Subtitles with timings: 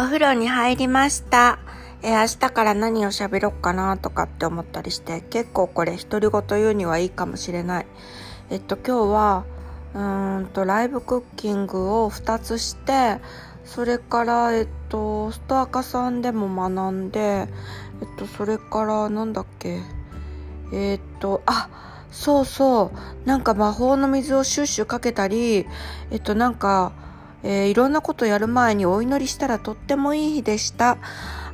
[0.00, 1.58] お風呂に入りました。
[2.02, 7.86] え明日から何を喋ろうかなとかって思ったりして、結構これ独り言言うにはいいかもしれない。
[8.48, 9.44] えっと、今日は、
[9.92, 9.98] う
[10.44, 13.18] んと、ライブクッキングを2つして、
[13.66, 17.48] それから、えっと、ストアカさんでも学んで、えっ
[18.16, 19.82] と、それから、なんだっけ、
[20.72, 21.68] えっと、あ、
[22.10, 25.66] そうそう、なんか魔法の水をシュッシュかけたり、
[26.10, 26.92] えっと、なんか、
[27.42, 30.98] えーいろんなことやる前にお祈りしたらとってもいい日でした。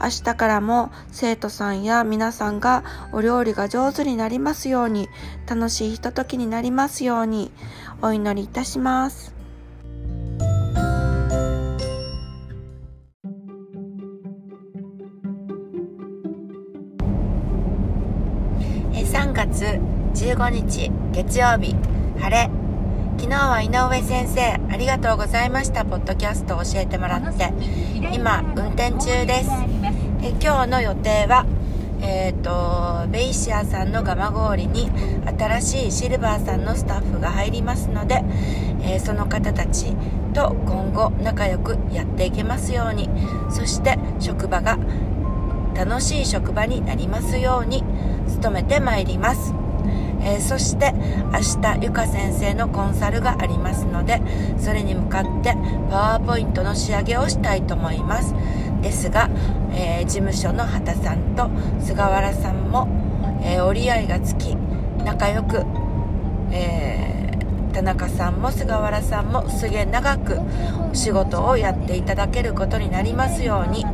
[0.00, 5.08] 明日からも生徒さんや皆さんがお料理が上手になりますように、
[5.48, 7.50] 楽しいひとときになりますように、
[8.02, 9.32] お祈りいたします。
[18.92, 19.80] えー3月
[20.14, 21.74] 15日月曜日
[22.18, 22.63] 晴れ
[23.16, 27.52] 昨日は井上先生ありがとうございましたポッドキャストを教えてもらって
[28.12, 29.50] 今運転中です。
[30.22, 31.46] え今日の予定は
[32.00, 34.90] えっ、とベイシアさんの蒲郡に
[35.38, 38.22] 新しいシルバーさんのスタッフが入りますので、
[38.82, 39.94] えーその方たち
[40.34, 43.08] と今後仲良くやっていけますように
[43.50, 44.78] そして職場が
[45.74, 47.82] 楽しい職場になりますように
[48.42, 49.54] 努めてまいります、
[50.24, 50.92] えーそして
[51.32, 54.20] 明日ゆか先生のコンサルがありますので
[54.58, 55.54] それに向かって
[55.90, 58.34] パワーポイントの仕上げをしたいと思います。
[58.82, 59.30] ですが、
[59.72, 61.48] えー事務所の畑さんと
[61.80, 62.88] 菅原さんも、
[63.42, 64.56] えー折り合いがつき
[65.04, 65.64] 仲良く、
[66.50, 67.30] え
[67.72, 70.38] 田中さんも菅原さんも末永く
[70.90, 73.84] お仕事をやっていただけることになりますように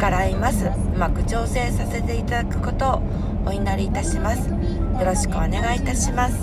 [0.00, 0.66] 計らいます。
[0.66, 3.02] うまく調整させていただくことを
[3.44, 4.48] お祈りいたします。
[4.48, 4.56] よ
[5.04, 6.34] ろしくお願いいたします。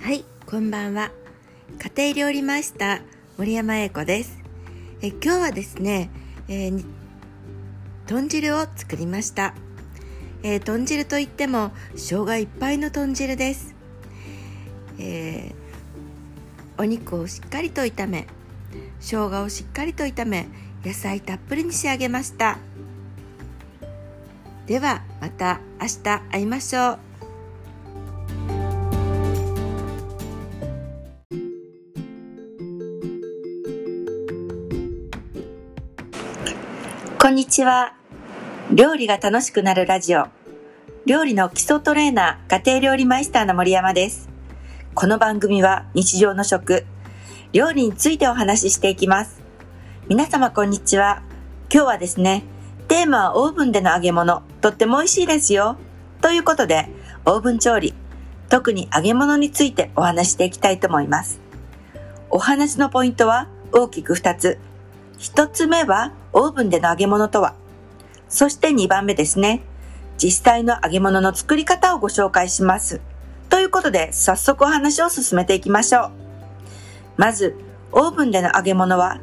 [0.00, 1.12] はいこんばんは。
[1.96, 3.00] 家庭料理マイスター
[3.38, 4.38] 森山英子です。
[5.02, 6.10] え今日はですね、
[6.48, 6.84] えー
[8.06, 9.54] 豚汁を作りました。
[10.42, 13.74] えー豚汁といっても生姜いっぱいの豚汁です、
[14.98, 15.63] えー
[16.76, 18.26] お肉をしっかりと炒め
[19.00, 20.48] 生姜をしっかりと炒め
[20.84, 22.58] 野菜たっぷりに仕上げました。
[24.66, 26.98] ではまた明日会いましょう。
[37.20, 37.94] こんにちは。
[38.70, 40.26] 料理が楽しくなるラジオ。
[41.06, 44.33] 料理の基礎トレーナー家庭料理マイスターの森山です。
[44.94, 46.86] この番組は日常の食
[47.52, 49.42] 料理についてお話ししていきます。
[50.06, 51.24] 皆様こんにちは。
[51.68, 52.44] 今日はですね
[52.86, 54.44] テーマはオーブンでの揚げ物。
[54.60, 55.78] とっても美味しいですよ。
[56.20, 56.88] ということで
[57.26, 57.92] オーブン調理
[58.48, 61.40] 特に揚げ物についてお話していきたいと思います。
[62.30, 64.58] お話のポイントは大きく2つ。
[65.18, 67.54] 1つ目はオーブンでの揚げ物とは。
[68.28, 69.62] そして2番目ですね。
[70.18, 73.00] 実際の揚げ物の作り方をご紹介します。
[73.54, 76.10] ということで、早速お話を進めていきましょう。
[77.16, 77.54] まず、
[77.92, 79.20] オーブンでの揚げ物は